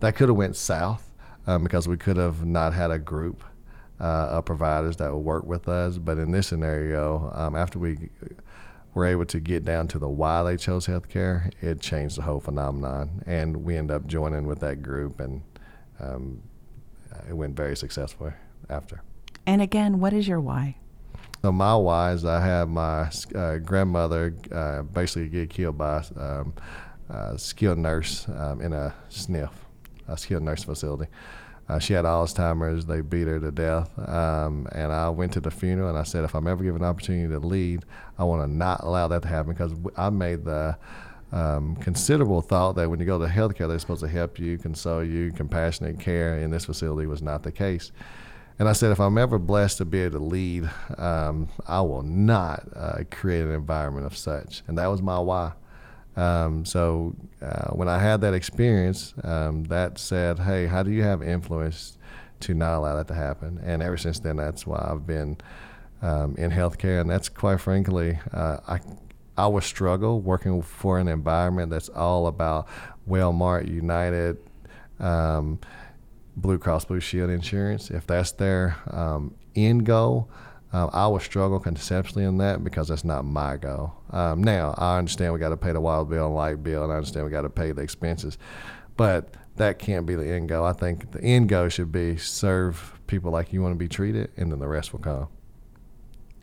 That 0.00 0.14
could 0.14 0.28
have 0.28 0.36
went 0.36 0.56
south 0.56 1.10
um, 1.46 1.62
because 1.62 1.88
we 1.88 1.96
could 1.96 2.18
have 2.18 2.44
not 2.44 2.74
had 2.74 2.90
a 2.90 2.98
group 2.98 3.42
uh, 4.00 4.28
of 4.30 4.44
providers 4.44 4.96
that 4.98 5.12
would 5.12 5.20
work 5.20 5.44
with 5.44 5.68
us. 5.68 5.96
But 5.98 6.18
in 6.18 6.32
this 6.32 6.48
scenario, 6.48 7.30
um, 7.34 7.54
after 7.54 7.78
we 7.78 8.10
were 8.92 9.06
able 9.06 9.24
to 9.26 9.40
get 9.40 9.64
down 9.64 9.88
to 9.88 9.98
the 9.98 10.08
why 10.08 10.42
they 10.42 10.56
chose 10.56 10.86
healthcare, 10.86 11.50
it 11.62 11.80
changed 11.80 12.18
the 12.18 12.22
whole 12.22 12.40
phenomenon. 12.40 13.22
And 13.26 13.64
we 13.64 13.76
ended 13.76 13.96
up 13.96 14.06
joining 14.06 14.46
with 14.46 14.60
that 14.60 14.82
group, 14.82 15.20
and 15.20 15.42
um, 15.98 16.42
it 17.28 17.32
went 17.32 17.56
very 17.56 17.76
successfully 17.76 18.32
after. 18.68 19.02
And 19.46 19.62
again, 19.62 20.00
what 20.00 20.12
is 20.12 20.28
your 20.28 20.40
why? 20.40 20.76
So 21.44 21.52
my 21.52 21.76
is 22.10 22.24
I 22.24 22.40
had 22.40 22.70
my 22.70 23.10
uh, 23.34 23.58
grandmother 23.58 24.34
uh, 24.50 24.80
basically 24.80 25.28
get 25.28 25.50
killed 25.50 25.76
by 25.76 26.02
um, 26.16 26.54
a 27.10 27.38
skilled 27.38 27.76
nurse 27.76 28.26
um, 28.30 28.62
in 28.62 28.72
a 28.72 28.94
SNF, 29.10 29.50
a 30.08 30.16
skilled 30.16 30.42
nurse 30.42 30.64
facility. 30.64 31.10
Uh, 31.68 31.78
she 31.78 31.92
had 31.92 32.06
Alzheimer's. 32.06 32.86
They 32.86 33.02
beat 33.02 33.26
her 33.26 33.38
to 33.40 33.50
death. 33.50 33.90
Um, 34.08 34.66
and 34.72 34.90
I 34.90 35.10
went 35.10 35.34
to 35.34 35.40
the 35.40 35.50
funeral 35.50 35.90
and 35.90 35.98
I 35.98 36.04
said, 36.04 36.24
if 36.24 36.34
I'm 36.34 36.46
ever 36.46 36.64
given 36.64 36.80
an 36.80 36.88
opportunity 36.88 37.28
to 37.28 37.46
lead, 37.46 37.84
I 38.16 38.24
want 38.24 38.40
to 38.40 38.50
not 38.50 38.80
allow 38.82 39.08
that 39.08 39.20
to 39.20 39.28
happen 39.28 39.52
because 39.52 39.74
I 39.98 40.08
made 40.08 40.46
the 40.46 40.78
um, 41.30 41.76
considerable 41.76 42.40
thought 42.40 42.76
that 42.76 42.88
when 42.88 43.00
you 43.00 43.04
go 43.04 43.18
to 43.18 43.26
healthcare, 43.26 43.68
they're 43.68 43.78
supposed 43.78 44.00
to 44.00 44.08
help 44.08 44.38
you, 44.38 44.56
console 44.56 45.04
you, 45.04 45.30
compassionate 45.30 46.00
care. 46.00 46.38
In 46.38 46.50
this 46.50 46.64
facility, 46.64 47.06
was 47.06 47.20
not 47.20 47.42
the 47.42 47.52
case. 47.52 47.92
And 48.58 48.68
I 48.68 48.72
said, 48.72 48.92
if 48.92 49.00
I'm 49.00 49.18
ever 49.18 49.38
blessed 49.38 49.78
to 49.78 49.84
be 49.84 50.00
able 50.00 50.18
to 50.20 50.24
lead, 50.24 50.70
um, 50.96 51.48
I 51.66 51.80
will 51.80 52.02
not 52.02 52.68
uh, 52.74 52.98
create 53.10 53.42
an 53.42 53.52
environment 53.52 54.06
of 54.06 54.16
such. 54.16 54.62
And 54.68 54.78
that 54.78 54.86
was 54.86 55.02
my 55.02 55.18
why. 55.18 55.52
Um, 56.16 56.64
so 56.64 57.16
uh, 57.42 57.70
when 57.70 57.88
I 57.88 57.98
had 57.98 58.20
that 58.20 58.34
experience, 58.34 59.12
um, 59.24 59.64
that 59.64 59.98
said, 59.98 60.38
hey, 60.38 60.66
how 60.66 60.84
do 60.84 60.92
you 60.92 61.02
have 61.02 61.22
influence 61.22 61.98
to 62.40 62.54
not 62.54 62.76
allow 62.76 62.96
that 62.96 63.08
to 63.08 63.14
happen? 63.14 63.60
And 63.64 63.82
ever 63.82 63.96
since 63.96 64.20
then, 64.20 64.36
that's 64.36 64.64
why 64.66 64.86
I've 64.88 65.04
been 65.04 65.36
um, 66.02 66.36
in 66.36 66.52
healthcare. 66.52 67.00
And 67.00 67.10
that's 67.10 67.28
quite 67.28 67.60
frankly, 67.60 68.20
uh, 68.32 68.58
I, 68.68 68.80
I 69.36 69.48
would 69.48 69.64
struggle 69.64 70.20
working 70.20 70.62
for 70.62 71.00
an 71.00 71.08
environment 71.08 71.70
that's 71.70 71.88
all 71.88 72.28
about 72.28 72.68
Wellmark, 73.08 73.68
United, 73.68 74.38
um, 75.00 75.58
Blue 76.36 76.58
Cross 76.58 76.86
Blue 76.86 77.00
Shield 77.00 77.30
insurance. 77.30 77.90
If 77.90 78.06
that's 78.06 78.32
their 78.32 78.76
um, 78.90 79.34
end 79.54 79.86
goal, 79.86 80.28
um, 80.72 80.90
I 80.92 81.06
would 81.06 81.22
struggle 81.22 81.60
conceptually 81.60 82.24
in 82.24 82.38
that 82.38 82.64
because 82.64 82.88
that's 82.88 83.04
not 83.04 83.24
my 83.24 83.56
goal. 83.56 83.94
Um, 84.10 84.42
now, 84.42 84.74
I 84.76 84.98
understand 84.98 85.32
we 85.32 85.38
got 85.38 85.50
to 85.50 85.56
pay 85.56 85.72
the 85.72 85.80
wild 85.80 86.10
bill 86.10 86.26
and 86.26 86.34
light 86.34 86.62
bill, 86.64 86.82
and 86.82 86.92
I 86.92 86.96
understand 86.96 87.24
we 87.24 87.30
got 87.30 87.42
to 87.42 87.50
pay 87.50 87.70
the 87.70 87.82
expenses, 87.82 88.38
but 88.96 89.34
that 89.56 89.78
can't 89.78 90.04
be 90.04 90.16
the 90.16 90.26
end 90.26 90.48
goal. 90.48 90.64
I 90.64 90.72
think 90.72 91.12
the 91.12 91.22
end 91.22 91.48
goal 91.48 91.68
should 91.68 91.92
be 91.92 92.16
serve 92.16 92.98
people 93.06 93.30
like 93.30 93.52
you 93.52 93.62
want 93.62 93.72
to 93.72 93.78
be 93.78 93.88
treated, 93.88 94.32
and 94.36 94.50
then 94.50 94.58
the 94.58 94.66
rest 94.66 94.92
will 94.92 95.00
come. 95.00 95.28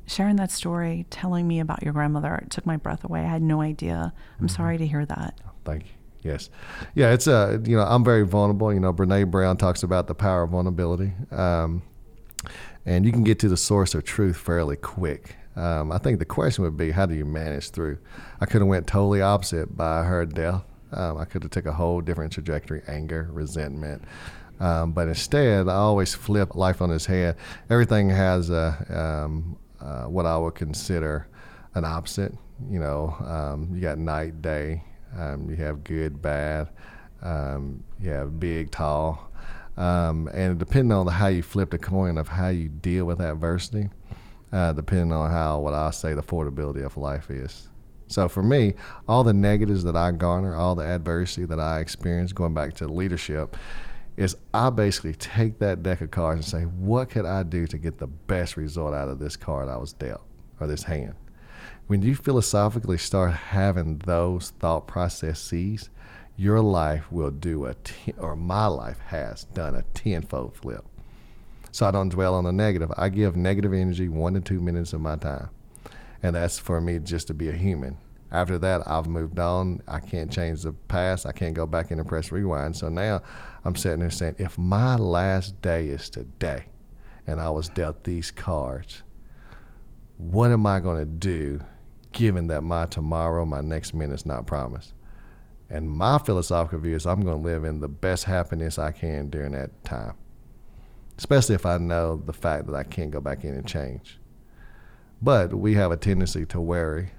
Sharing 0.07 0.37
that 0.37 0.51
story, 0.51 1.05
telling 1.09 1.47
me 1.47 1.59
about 1.59 1.83
your 1.83 1.93
grandmother, 1.93 2.35
it 2.35 2.49
took 2.49 2.65
my 2.65 2.77
breath 2.77 3.03
away. 3.03 3.21
I 3.21 3.27
had 3.27 3.41
no 3.41 3.61
idea. 3.61 4.13
I'm 4.39 4.47
mm-hmm. 4.47 4.55
sorry 4.55 4.77
to 4.77 4.87
hear 4.87 5.05
that. 5.05 5.39
Thank 5.65 5.85
you. 5.85 5.91
Yes, 6.21 6.49
yeah, 6.93 7.11
it's 7.13 7.27
a 7.27 7.61
you 7.65 7.75
know 7.75 7.83
I'm 7.83 8.03
very 8.03 8.25
vulnerable. 8.25 8.73
You 8.73 8.79
know, 8.79 8.93
Brene 8.93 9.31
Brown 9.31 9.57
talks 9.57 9.83
about 9.83 10.07
the 10.07 10.15
power 10.15 10.43
of 10.43 10.51
vulnerability. 10.51 11.13
Um, 11.31 11.81
and 12.85 13.05
you 13.05 13.11
can 13.11 13.23
get 13.23 13.39
to 13.39 13.49
the 13.49 13.57
source 13.57 13.93
of 13.93 14.03
truth 14.03 14.37
fairly 14.37 14.75
quick. 14.75 15.35
Um, 15.55 15.91
I 15.91 15.97
think 15.97 16.19
the 16.19 16.25
question 16.25 16.63
would 16.63 16.77
be, 16.77 16.91
how 16.91 17.05
do 17.05 17.13
you 17.13 17.25
manage 17.25 17.71
through? 17.71 17.99
I 18.39 18.45
could 18.45 18.61
have 18.61 18.67
went 18.67 18.87
totally 18.87 19.21
opposite 19.21 19.75
by 19.75 20.03
her 20.03 20.25
death. 20.25 20.63
Um, 20.93 21.17
I 21.17 21.25
could 21.25 21.43
have 21.43 21.51
took 21.51 21.65
a 21.65 21.73
whole 21.73 22.01
different 22.01 22.33
trajectory: 22.33 22.81
anger, 22.87 23.29
resentment. 23.31 24.03
Um, 24.59 24.91
but 24.91 25.07
instead, 25.07 25.67
I 25.67 25.75
always 25.75 26.13
flip 26.13 26.55
life 26.55 26.81
on 26.81 26.91
its 26.91 27.05
head. 27.05 27.35
Everything 27.69 28.09
has 28.09 28.49
a, 28.51 29.23
um, 29.25 29.57
uh, 29.79 30.03
what 30.03 30.25
I 30.25 30.37
would 30.37 30.53
consider 30.53 31.27
an 31.73 31.83
opposite. 31.83 32.33
You 32.69 32.79
know, 32.79 33.15
um, 33.25 33.73
you 33.73 33.81
got 33.81 33.97
night, 33.97 34.41
day. 34.41 34.83
Um, 35.17 35.49
you 35.49 35.55
have 35.57 35.83
good, 35.83 36.21
bad. 36.21 36.69
you 37.21 38.09
have 38.09 38.39
big, 38.39 38.71
tall. 38.71 39.31
Um, 39.77 40.29
and 40.33 40.59
depending 40.59 40.91
on 40.91 41.07
how 41.07 41.27
you 41.27 41.43
flip 41.43 41.71
the 41.71 41.77
coin 41.77 42.17
of 42.17 42.27
how 42.27 42.49
you 42.49 42.69
deal 42.69 43.05
with 43.05 43.21
adversity, 43.21 43.89
uh, 44.51 44.73
depending 44.73 45.13
on 45.13 45.31
how 45.31 45.59
what 45.59 45.73
I 45.73 45.91
say 45.91 46.13
the 46.13 46.21
affordability 46.21 46.85
of 46.85 46.97
life 46.97 47.29
is. 47.29 47.69
So 48.07 48.27
for 48.27 48.43
me, 48.43 48.73
all 49.07 49.23
the 49.23 49.33
negatives 49.33 49.83
that 49.85 49.95
I 49.95 50.11
garner, 50.11 50.55
all 50.55 50.75
the 50.75 50.83
adversity 50.83 51.45
that 51.45 51.59
I 51.59 51.79
experience, 51.79 52.33
going 52.33 52.53
back 52.53 52.73
to 52.75 52.87
leadership, 52.87 53.55
is 54.17 54.35
I 54.53 54.69
basically 54.69 55.13
take 55.13 55.59
that 55.59 55.81
deck 55.81 56.01
of 56.01 56.11
cards 56.11 56.39
and 56.39 56.45
say, 56.45 56.65
what 56.67 57.09
could 57.09 57.25
I 57.25 57.43
do 57.43 57.65
to 57.67 57.77
get 57.77 57.97
the 57.97 58.07
best 58.07 58.57
result 58.57 58.93
out 58.93 59.07
of 59.07 59.19
this 59.19 59.37
card 59.37 59.69
I 59.69 59.77
was 59.77 59.93
dealt 59.93 60.25
or 60.59 60.67
this 60.67 60.83
hand? 60.83 61.15
When 61.87 62.01
you 62.01 62.15
philosophically 62.15 62.97
start 62.97 63.33
having 63.33 63.97
those 63.97 64.51
thought 64.59 64.87
processes, 64.87 65.89
your 66.37 66.61
life 66.61 67.11
will 67.11 67.31
do 67.31 67.65
a 67.65 67.73
ten, 67.73 68.13
or 68.17 68.35
my 68.35 68.67
life 68.67 68.99
has 69.07 69.43
done 69.43 69.75
a 69.75 69.83
tenfold 69.93 70.55
flip. 70.55 70.85
So 71.71 71.85
I 71.85 71.91
don't 71.91 72.09
dwell 72.09 72.35
on 72.35 72.45
the 72.45 72.51
negative. 72.53 72.91
I 72.97 73.09
give 73.09 73.35
negative 73.35 73.73
energy 73.73 74.07
one 74.07 74.35
to 74.35 74.41
two 74.41 74.61
minutes 74.61 74.93
of 74.93 75.01
my 75.01 75.17
time, 75.17 75.49
and 76.23 76.35
that's 76.35 76.57
for 76.57 76.79
me 76.79 76.99
just 76.99 77.27
to 77.27 77.33
be 77.33 77.49
a 77.49 77.53
human. 77.53 77.97
After 78.31 78.57
that, 78.59 78.87
I've 78.87 79.07
moved 79.07 79.39
on. 79.39 79.81
I 79.87 79.99
can't 79.99 80.31
change 80.31 80.61
the 80.61 80.71
past. 80.71 81.25
I 81.25 81.33
can't 81.33 81.53
go 81.53 81.65
back 81.65 81.91
in 81.91 81.99
and 81.99 82.07
press 82.07 82.31
rewind. 82.31 82.77
So 82.77 82.87
now 82.87 83.21
I'm 83.65 83.75
sitting 83.75 83.99
there 83.99 84.09
saying, 84.09 84.35
if 84.37 84.57
my 84.57 84.95
last 84.95 85.61
day 85.61 85.87
is 85.87 86.09
today, 86.09 86.67
and 87.27 87.41
I 87.41 87.49
was 87.49 87.67
dealt 87.67 88.05
these 88.05 88.31
cards, 88.31 89.03
what 90.21 90.51
am 90.51 90.67
I 90.67 90.79
going 90.79 90.99
to 90.99 91.05
do, 91.05 91.61
given 92.11 92.47
that 92.47 92.61
my 92.61 92.85
tomorrow, 92.85 93.43
my 93.43 93.61
next 93.61 93.93
minute 93.93 94.13
is 94.13 94.25
not 94.25 94.45
promised? 94.45 94.93
And 95.67 95.89
my 95.89 96.19
philosophical 96.19 96.79
view 96.79 96.95
is 96.95 97.07
I'm 97.07 97.21
going 97.21 97.41
to 97.41 97.49
live 97.49 97.63
in 97.63 97.79
the 97.79 97.87
best 97.87 98.25
happiness 98.25 98.77
I 98.77 98.91
can 98.91 99.29
during 99.29 99.53
that 99.53 99.83
time, 99.83 100.13
especially 101.17 101.55
if 101.55 101.65
I 101.65 101.79
know 101.79 102.21
the 102.23 102.33
fact 102.33 102.67
that 102.67 102.75
I 102.75 102.83
can't 102.83 103.09
go 103.09 103.19
back 103.19 103.43
in 103.43 103.55
and 103.55 103.65
change. 103.65 104.19
But 105.23 105.53
we 105.53 105.73
have 105.73 105.91
a 105.91 105.97
tendency 105.97 106.45
to 106.47 106.61
worry 106.61 107.11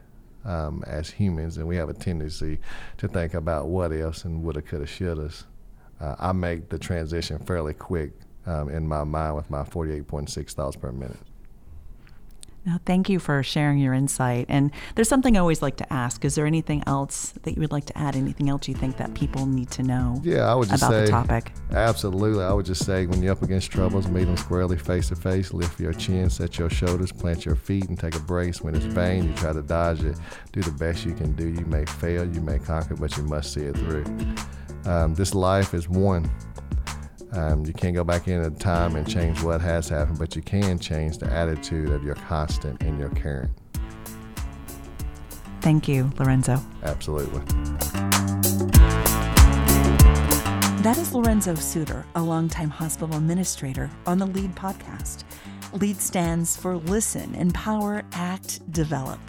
um, 0.45 0.85
as 0.87 1.11
humans, 1.11 1.57
and 1.57 1.67
we 1.67 1.77
have 1.77 1.89
a 1.89 1.95
tendency 1.95 2.61
to 2.99 3.09
think 3.09 3.35
about 3.35 3.67
what 3.67 3.93
ifs 3.93 4.25
and 4.25 4.45
woulda, 4.45 4.63
coulda, 4.63 4.87
shouldas. 4.87 5.45
Uh, 6.01 6.15
I 6.19 6.33
make 6.33 6.69
the 6.69 6.79
transition 6.79 7.39
fairly 7.41 7.75
quick 7.75 8.13
um, 8.47 8.69
in 8.69 8.87
my 8.87 9.03
mind 9.03 9.37
with 9.37 9.51
my 9.51 9.63
48.6 9.63 10.53
thoughts 10.53 10.77
per 10.77 10.93
minute. 10.93 11.17
Now, 12.65 12.79
thank 12.87 13.09
you 13.09 13.19
for 13.19 13.43
sharing 13.43 13.79
your 13.79 13.93
insight. 13.93 14.47
And 14.49 14.71
there's 14.95 15.09
something 15.09 15.37
I 15.37 15.41
always 15.41 15.63
like 15.63 15.77
to 15.79 15.93
ask. 15.93 16.25
Is 16.25 16.37
there 16.37 16.47
anything 16.47 16.85
else 16.87 17.35
that 17.43 17.55
you 17.55 17.61
would 17.61 17.73
like 17.73 17.87
to 17.87 17.99
add? 17.99 18.15
Anything 18.15 18.49
else 18.49 18.69
you 18.69 18.75
think 18.75 18.99
that 18.99 19.15
people 19.15 19.47
need 19.47 19.71
to 19.73 19.83
know 19.83 20.21
yeah, 20.23 20.51
I 20.51 20.55
would 20.55 20.69
just 20.69 20.83
about 20.83 20.93
say, 20.93 21.05
the 21.07 21.11
topic? 21.11 21.53
Absolutely. 21.73 22.45
I 22.45 22.53
would 22.53 22.67
just 22.67 22.85
say 22.85 23.07
when 23.07 23.21
you're 23.21 23.33
up 23.33 23.43
against 23.43 23.73
troubles, 23.73 24.07
meet 24.07 24.25
them 24.25 24.37
squarely 24.37 24.79
face 24.79 25.09
to 25.09 25.17
face, 25.17 25.53
lift 25.53 25.81
your 25.81 25.93
chin, 25.93 26.31
set 26.31 26.57
your 26.59 26.71
shoulders, 26.71 27.11
plant 27.11 27.45
your 27.45 27.57
feet, 27.57 27.89
and 27.89 27.99
take 27.99 28.15
a 28.15 28.21
brace. 28.21 28.61
When 28.61 28.77
it's 28.77 28.85
vain, 28.85 29.25
you 29.25 29.35
try 29.35 29.53
to 29.53 29.63
dodge 29.63 30.05
it. 30.05 30.17
Do 30.53 30.61
the 30.61 30.71
best 30.73 31.05
you 31.05 31.15
can 31.15 31.33
do. 31.33 31.49
You 31.49 31.67
may 31.67 31.85
fail, 31.85 32.25
you 32.25 32.41
may 32.41 32.61
conquer, 32.61 32.95
but 32.95 33.17
you 33.17 33.25
must 33.25 33.53
see 33.53 33.63
it 33.63 33.77
through. 33.77 34.05
Um, 34.85 35.15
this 35.15 35.35
life 35.35 35.75
is 35.75 35.89
one. 35.89 36.31
Um, 37.33 37.65
you 37.65 37.73
can't 37.73 37.95
go 37.95 38.05
back 38.05 38.29
into 38.29 38.51
time 38.51 38.95
and 38.95 39.09
change 39.09 39.43
what 39.43 39.61
has 39.61 39.89
happened, 39.89 40.19
but 40.19 40.37
you 40.37 40.43
can 40.43 40.79
change 40.79 41.19
the 41.19 41.31
attitude 41.31 41.91
of 41.91 42.05
your 42.05 42.15
constant 42.15 42.83
and 42.83 42.99
your 42.99 43.09
current. 43.11 43.51
Thank 45.63 45.89
you, 45.89 46.11
Lorenzo. 46.19 46.61
Absolutely. 46.83 47.41
That 50.83 50.99
is 50.99 51.15
Lorenzo 51.15 51.55
Suter, 51.55 52.05
a 52.17 52.23
longtime 52.23 52.69
hospital 52.69 53.17
administrator 53.17 53.89
on 54.05 54.19
the 54.19 54.27
LEAD 54.27 54.57
podcast. 54.57 55.23
LEAD 55.73 56.01
stands 56.01 56.57
for 56.57 56.77
Listen, 56.77 57.35
Empower, 57.37 58.03
Act, 58.13 58.71
Develop. 58.73 59.21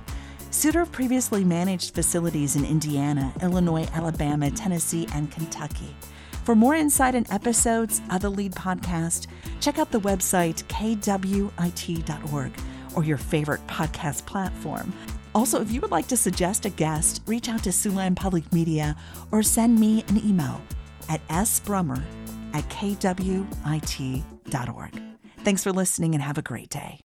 Suter 0.50 0.86
previously 0.86 1.44
managed 1.44 1.94
facilities 1.94 2.56
in 2.56 2.66
Indiana, 2.66 3.32
Illinois, 3.42 3.88
Alabama, 3.94 4.50
Tennessee, 4.52 5.08
and 5.14 5.32
Kentucky. 5.32 5.96
For 6.44 6.56
more 6.56 6.76
insight 6.76 7.16
and 7.16 7.30
episodes 7.32 8.02
of 8.10 8.22
the 8.22 8.30
LEAD 8.30 8.54
podcast, 8.54 9.28
check 9.62 9.80
out 9.80 9.92
the 9.92 10.02
website 10.02 10.64
kwit.org 10.66 12.52
or 12.96 13.04
your 13.04 13.18
favorite 13.18 13.66
podcast 13.68 14.26
platform. 14.26 14.94
Also, 15.34 15.62
if 15.62 15.72
you 15.72 15.82
would 15.82 15.92
like 15.92 16.08
to 16.08 16.18
suggest 16.18 16.66
a 16.66 16.70
guest, 16.70 17.24
reach 17.26 17.50
out 17.50 17.64
to 17.64 17.70
Siouxland 17.70 18.16
Public 18.16 18.52
Media 18.54 18.96
or 19.32 19.42
send 19.42 19.80
me 19.80 20.04
an 20.10 20.18
email 20.24 20.62
at 21.10 21.26
sbrummer 21.30 22.04
at 22.54 22.70
kwit.org. 22.70 23.44
Thanks 25.40 25.64
for 25.64 25.72
listening 25.72 26.14
and 26.14 26.22
have 26.22 26.38
a 26.38 26.44
great 26.44 26.70
day. 26.70 27.04